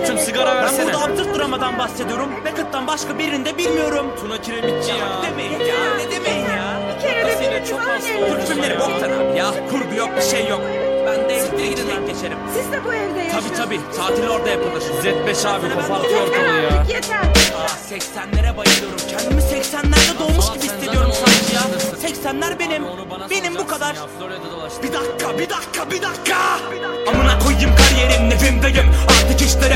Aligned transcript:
Koçum 0.00 0.18
sigara 0.18 0.56
versene. 0.56 0.78
Ben 0.78 0.94
burada 0.94 1.04
abdürt 1.04 1.34
duramadan 1.34 1.78
bahsediyorum. 1.78 2.28
Beckett'tan 2.44 2.86
başka 2.86 3.18
birini 3.18 3.44
de 3.44 3.58
bilmiyorum. 3.58 4.06
Tuna 4.20 4.40
Kiremitçi 4.40 4.90
ya. 4.90 5.22
Demeyin 5.30 5.50
ya. 5.52 5.94
Ne 5.96 6.10
demeyin 6.10 6.40
ya. 6.44 6.80
Bir 6.96 7.02
kere 7.02 7.16
de 7.16 7.22
Kafasıyla 7.22 7.60
bir 7.60 7.66
çok 7.66 7.80
hasta 7.80 8.08
evde 8.08 8.30
Türk 8.30 8.46
filmleri 8.48 8.78
boktan 8.80 9.10
abi 9.10 9.38
ya. 9.38 9.50
Kurgu 9.70 9.94
yok 9.94 10.08
bir 10.16 10.22
şey 10.22 10.48
yok. 10.48 10.60
Ben 11.06 11.28
de 11.28 11.34
evde 11.36 11.66
gidin 11.66 11.88
denk 11.88 12.06
geçerim. 12.14 12.38
Siz 12.56 12.72
de 12.72 12.84
bu 12.84 12.94
evde 12.94 13.18
yaşıyorsunuz. 13.18 13.56
tabi. 13.58 13.80
Tatil 13.96 14.28
orada 14.28 14.48
yapılır. 14.48 14.82
Z5 14.82 15.48
abi 15.48 15.66
kopartıyor 15.74 16.20
ortalığı 16.22 16.62
ya. 16.62 16.78
artık 16.78 16.94
yeter. 16.94 17.18
Aa 17.18 17.94
80'lere 17.94 18.56
bayılıyorum. 18.56 19.00
Kendimi 19.10 19.40
80'lerde 19.42 20.18
doğmuş 20.18 20.52
gibi 20.52 20.64
hissediyorum 20.64 21.12
sanki 21.12 21.54
ya. 21.54 21.62
uğraşırsın. 21.70 22.28
80'ler 22.28 22.58
benim. 22.58 22.82
Benim 23.30 23.54
bu 23.58 23.66
kadar. 23.66 23.96
Bir 24.82 24.92
dakika, 24.92 25.38
bir 25.38 25.48
dakika, 25.50 25.90
bir 25.90 26.02
dakika. 26.02 26.36
Amına 27.08 27.38
koyayım 27.38 27.70
kariyerin 27.76 28.30
evimdeyim. 28.30 28.90
Artık 29.08 29.40
işler 29.40 29.69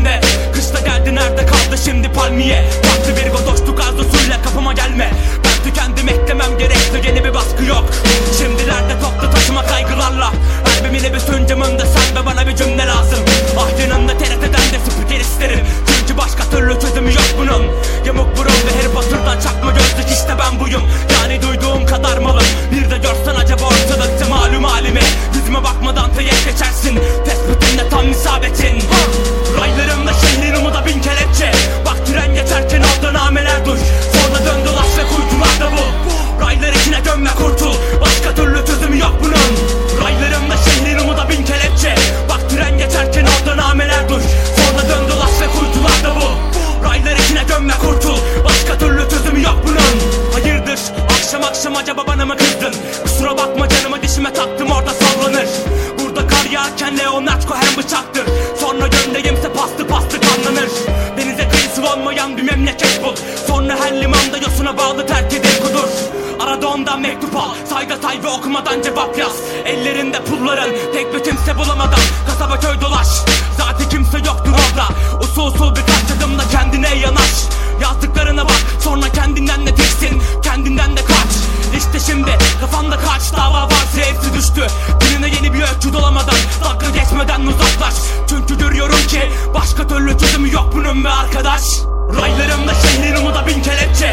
istemem 0.00 0.04
de. 0.04 0.20
Kışta 0.52 0.80
geldi 0.80 1.14
nerede 1.14 1.46
kaldı 1.46 1.78
şimdi 1.84 2.12
palmiye. 2.12 2.64
Farklı 2.82 3.16
bir 3.16 3.30
godoşluk 3.30 3.80
arzusuyla 3.80 4.42
kapıma 4.42 4.72
gelme. 4.72 5.10
Ben 5.44 5.70
tükendim 5.70 6.08
eklemem 6.08 6.58
gerekti 6.58 7.00
yeni 7.06 7.24
bir 7.24 7.34
baskı 7.34 7.64
yok. 7.64 7.90
Şimdilerde 8.38 8.89
acaba 51.82 52.06
bana 52.06 52.26
mı 52.26 52.36
kızdın? 52.36 52.74
Kusura 53.02 53.36
bakma 53.36 53.68
canımı 53.68 54.02
dişime 54.02 54.32
taktım 54.32 54.70
orada 54.70 54.90
sallanır. 54.94 55.48
Burada 55.98 56.26
kar 56.26 56.50
yağarken 56.50 56.98
Leonardo 56.98 57.54
hem 57.54 57.76
bıçaktır. 57.76 58.24
Sonra 58.60 58.86
göndeyimse 58.86 59.52
pastı 59.52 59.88
pastı 59.88 60.20
kanlanır. 60.20 60.70
Denize 61.16 61.48
kıyısı 61.48 61.92
olmayan 61.92 62.36
bir 62.36 62.42
memleket 62.42 63.00
bul. 63.04 63.14
Sonra 63.46 63.76
her 63.80 64.00
limanda 64.00 64.38
yosuna 64.38 64.78
bağlı 64.78 65.06
terk 65.06 65.34
edil 65.34 65.62
kudur. 65.62 65.88
Arada 66.40 66.68
ondan 66.68 67.00
mektup 67.00 67.36
al 67.36 67.50
Sayda 67.70 67.96
say 68.02 68.22
ve 68.24 68.28
okumadan 68.28 68.82
cevap 68.82 69.18
yaz 69.18 69.32
Ellerinde 69.64 70.24
pulların 70.24 70.70
tek 70.92 71.14
bir 71.14 71.24
kimse 71.24 71.58
bulamadan 71.58 72.00
Kasaba 72.26 72.60
köy 72.60 72.80
dolaş 72.80 73.08
Zaten 73.56 73.88
kimse 73.88 74.18
yoktur 74.18 74.52
orada 74.52 74.88
Usul 75.22 75.46
usul 75.46 75.70
birkaç 75.70 76.16
adımda 76.16 76.42
kendine 76.52 76.94
yanaş 76.94 77.59
düştü. 84.50 84.66
Birine 85.00 85.28
yeni 85.28 85.54
bir 85.54 85.60
öykü 85.60 85.92
dolamadan 85.92 86.34
Dakika 86.64 86.90
geçmeden 86.90 87.40
uzaklaş. 87.40 87.94
Çünkü 88.28 88.58
görüyorum 88.58 89.06
ki 89.08 89.32
Başka 89.54 89.86
türlü 89.86 90.18
çözümü 90.18 90.52
yok 90.52 90.70
bunun 90.74 91.04
be 91.04 91.08
arkadaş. 91.08 91.62
Raylarımda 92.20 92.74
şehrin 92.74 93.16
umuda 93.16 93.46
bin 93.46 93.62
kelepçe 93.62 94.12